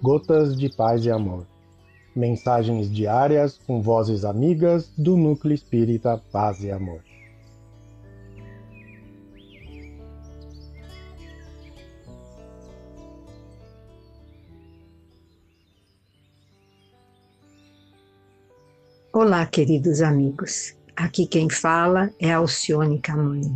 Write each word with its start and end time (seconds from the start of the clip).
Gotas 0.00 0.56
de 0.56 0.68
Paz 0.68 1.04
e 1.04 1.10
Amor. 1.10 1.44
Mensagens 2.14 2.88
diárias 2.88 3.58
com 3.66 3.82
vozes 3.82 4.24
amigas 4.24 4.92
do 4.96 5.16
Núcleo 5.16 5.52
Espírita 5.52 6.22
Paz 6.30 6.62
e 6.62 6.70
Amor. 6.70 7.02
Olá, 19.12 19.44
queridos 19.46 20.00
amigos. 20.00 20.76
Aqui 20.94 21.26
quem 21.26 21.50
fala 21.50 22.08
é 22.20 22.30
Alcione 22.30 23.00
Camani. 23.00 23.52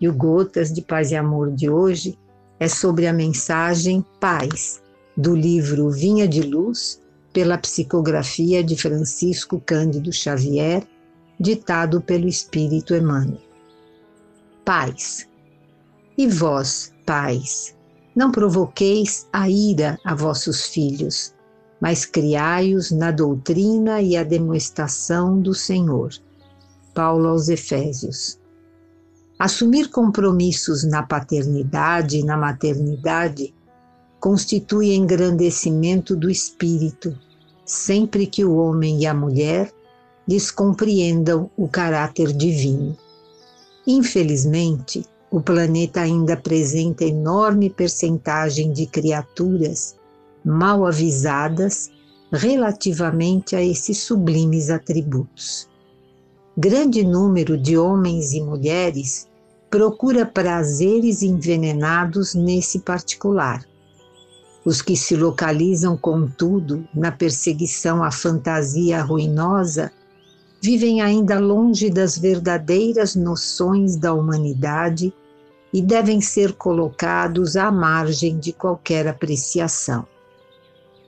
E 0.00 0.08
o 0.08 0.12
Gotas 0.12 0.72
de 0.72 0.82
Paz 0.82 1.12
e 1.12 1.16
Amor 1.16 1.52
de 1.52 1.70
hoje 1.70 2.18
é 2.58 2.66
sobre 2.66 3.06
a 3.06 3.12
mensagem 3.12 4.04
Paz, 4.18 4.79
do 5.16 5.34
livro 5.34 5.90
Vinha 5.90 6.26
de 6.26 6.42
Luz, 6.42 7.00
pela 7.32 7.58
psicografia 7.58 8.62
de 8.62 8.76
Francisco 8.76 9.60
Cândido 9.64 10.12
Xavier, 10.12 10.86
ditado 11.38 12.00
pelo 12.00 12.28
Espírito 12.28 12.94
Emmanuel. 12.94 13.40
Paz. 14.64 15.28
E 16.18 16.26
vós, 16.26 16.92
pais, 17.06 17.74
não 18.14 18.30
provoqueis 18.30 19.26
a 19.32 19.48
ira 19.48 19.98
a 20.04 20.14
vossos 20.14 20.66
filhos, 20.66 21.34
mas 21.80 22.04
criai-os 22.04 22.90
na 22.90 23.10
doutrina 23.10 24.02
e 24.02 24.16
a 24.16 24.22
demonstração 24.22 25.40
do 25.40 25.54
Senhor. 25.54 26.10
Paulo 26.94 27.28
aos 27.28 27.48
Efésios. 27.48 28.38
Assumir 29.38 29.88
compromissos 29.88 30.84
na 30.84 31.02
paternidade 31.02 32.18
e 32.18 32.24
na 32.24 32.36
maternidade 32.36 33.54
constitui 34.20 34.94
engrandecimento 34.94 36.14
do 36.14 36.30
espírito, 36.30 37.18
sempre 37.64 38.26
que 38.26 38.44
o 38.44 38.56
homem 38.56 39.00
e 39.00 39.06
a 39.06 39.14
mulher 39.14 39.72
lhes 40.28 40.50
compreendam 40.50 41.50
o 41.56 41.66
caráter 41.66 42.32
divino. 42.32 42.96
Infelizmente, 43.86 45.04
o 45.30 45.40
planeta 45.40 46.02
ainda 46.02 46.34
apresenta 46.34 47.04
enorme 47.04 47.70
percentagem 47.70 48.72
de 48.72 48.86
criaturas 48.86 49.96
mal 50.44 50.86
avisadas 50.86 51.90
relativamente 52.30 53.56
a 53.56 53.62
esses 53.62 53.98
sublimes 53.98 54.70
atributos. 54.70 55.68
Grande 56.56 57.02
número 57.02 57.56
de 57.56 57.78
homens 57.78 58.32
e 58.32 58.40
mulheres 58.40 59.28
procura 59.70 60.26
prazeres 60.26 61.22
envenenados 61.22 62.34
nesse 62.34 62.80
particular. 62.80 63.64
Os 64.64 64.82
que 64.82 64.96
se 64.96 65.16
localizam, 65.16 65.96
contudo, 65.96 66.86
na 66.94 67.10
perseguição 67.10 68.02
à 68.02 68.10
fantasia 68.10 69.02
ruinosa 69.02 69.90
vivem 70.62 71.00
ainda 71.00 71.38
longe 71.38 71.88
das 71.88 72.18
verdadeiras 72.18 73.16
noções 73.16 73.96
da 73.96 74.12
humanidade 74.12 75.12
e 75.72 75.80
devem 75.80 76.20
ser 76.20 76.52
colocados 76.52 77.56
à 77.56 77.70
margem 77.70 78.38
de 78.38 78.52
qualquer 78.52 79.08
apreciação. 79.08 80.06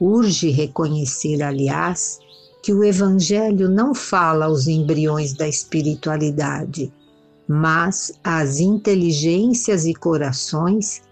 Urge 0.00 0.50
reconhecer, 0.50 1.42
aliás, 1.42 2.18
que 2.62 2.72
o 2.72 2.82
Evangelho 2.82 3.68
não 3.68 3.94
fala 3.94 4.46
aos 4.46 4.66
embriões 4.66 5.34
da 5.34 5.46
espiritualidade, 5.46 6.92
mas 7.46 8.12
às 8.24 8.60
inteligências 8.60 9.84
e 9.84 9.92
corações 9.92 11.02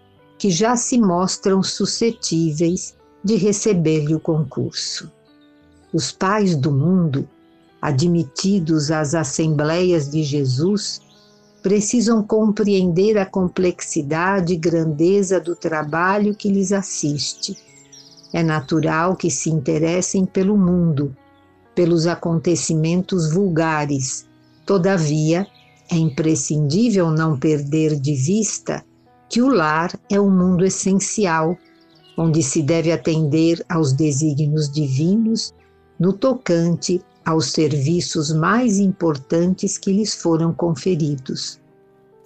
que 0.41 0.51
já 0.51 0.77
se 0.77 0.99
mostram 0.99 1.63
suscetíveis 1.63 2.97
de 3.23 3.37
receber-lhe 3.37 4.15
o 4.15 4.19
concurso. 4.19 5.09
Os 5.93 6.11
pais 6.11 6.57
do 6.57 6.73
mundo, 6.73 7.29
admitidos 7.81 8.91
às 8.91 9.15
Assembleias 9.15 10.11
de 10.11 10.25
Jesus, 10.25 11.01
precisam 11.63 12.25
compreender 12.25 13.17
a 13.19 13.27
complexidade 13.27 14.55
e 14.55 14.57
grandeza 14.57 15.39
do 15.39 15.55
trabalho 15.55 16.35
que 16.35 16.51
lhes 16.51 16.73
assiste 16.73 17.57
é 18.33 18.43
natural 18.43 19.17
que 19.17 19.31
se 19.31 19.51
interessem 19.51 20.25
pelo 20.25 20.57
mundo, 20.57 21.17
pelos 21.75 22.07
acontecimentos 22.07 23.33
vulgares. 23.33 24.27
Todavia, 24.65 25.47
é 25.91 25.97
imprescindível 25.97 27.11
não 27.11 27.39
perder 27.39 27.99
de 27.99 28.15
vista 28.15 28.85
que 29.31 29.41
o 29.41 29.49
lar 29.49 29.99
é 30.11 30.21
o 30.21 30.29
mundo 30.29 30.65
essencial, 30.65 31.57
onde 32.19 32.43
se 32.43 32.63
deve 32.63 32.93
atender 32.93 33.65
aos 33.69 33.93
desígnios 33.93 34.71
divinos 34.71 35.55
no 35.99 36.13
tocante 36.13 37.01
aos 37.25 37.53
serviços 37.53 38.33
mais 38.33 38.79
importantes 38.79 39.79
que 39.79 39.93
lhes 39.93 40.15
foram 40.15 40.53
conferidos. 40.53 41.61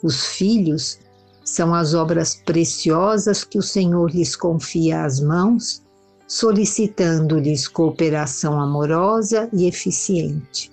Os 0.03 0.26
filhos 0.26 0.98
são 1.44 1.75
as 1.75 1.94
obras 1.94 2.34
preciosas 2.34 3.44
que 3.44 3.59
o 3.59 3.62
Senhor 3.62 4.10
lhes 4.10 4.34
confia 4.34 5.04
às 5.04 5.21
mãos 5.21 5.84
solicitando-lhes 6.26 7.69
cooperação 7.69 8.60
amorosa 8.60 9.48
e 9.53 9.66
eficiente. 9.66 10.72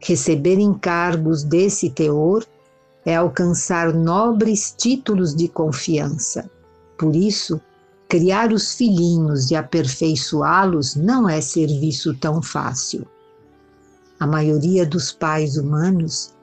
Receber 0.00 0.58
encargos 0.58 1.42
desse 1.42 1.90
teor 1.90 2.46
é 3.06 3.14
alcançar 3.14 3.94
nobres 3.94 4.74
títulos 4.76 5.32
de 5.32 5.46
confiança. 5.46 6.50
Por 6.98 7.14
isso, 7.14 7.60
criar 8.08 8.52
os 8.52 8.74
filhinhos 8.74 9.48
e 9.52 9.54
aperfeiçoá-los 9.54 10.96
não 10.96 11.28
é 11.28 11.40
serviço 11.40 12.14
tão 12.14 12.42
fácil. 12.42 13.06
A 14.18 14.26
maioria 14.26 14.84
dos 14.84 15.12
pais 15.12 15.56
humanos 15.56 16.34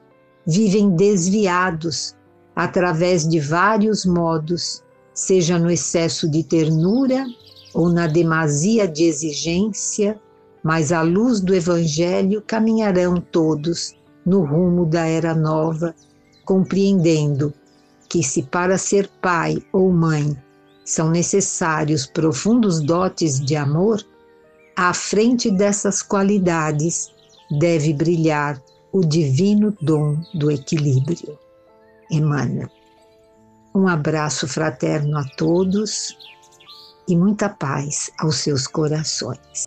vivem 0.46 0.96
desviados 0.96 2.16
através 2.56 3.28
de 3.28 3.38
vários 3.40 4.06
modos, 4.06 4.82
seja 5.12 5.58
no 5.58 5.70
excesso 5.70 6.30
de 6.30 6.42
ternura 6.42 7.26
ou 7.74 7.90
na 7.90 8.06
demasia 8.06 8.88
de 8.88 9.04
exigência, 9.04 10.18
mas 10.62 10.92
à 10.92 11.02
luz 11.02 11.40
do 11.40 11.54
Evangelho 11.54 12.40
caminharão 12.40 13.16
todos 13.16 13.94
no 14.24 14.44
rumo 14.44 14.86
da 14.86 15.04
era 15.04 15.34
nova, 15.34 15.94
compreendendo 16.44 17.52
que, 18.08 18.22
se 18.22 18.42
para 18.42 18.78
ser 18.78 19.08
pai 19.20 19.58
ou 19.72 19.90
mãe 19.90 20.36
são 20.84 21.10
necessários 21.10 22.06
profundos 22.06 22.80
dotes 22.80 23.40
de 23.40 23.56
amor, 23.56 24.04
à 24.76 24.92
frente 24.92 25.50
dessas 25.50 26.02
qualidades 26.02 27.10
deve 27.58 27.92
brilhar 27.92 28.60
o 28.92 29.00
divino 29.00 29.76
dom 29.80 30.20
do 30.34 30.50
equilíbrio. 30.50 31.38
Emmanuel. 32.10 32.68
Um 33.74 33.88
abraço 33.88 34.46
fraterno 34.46 35.18
a 35.18 35.24
todos 35.36 36.16
e 37.08 37.16
muita 37.16 37.48
paz 37.48 38.10
aos 38.18 38.36
seus 38.36 38.66
corações. 38.66 39.66